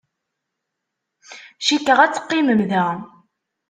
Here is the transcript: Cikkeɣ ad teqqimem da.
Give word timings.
Cikkeɣ 1.65 1.99
ad 2.01 2.13
teqqimem 2.13 2.59
da. 2.69 2.85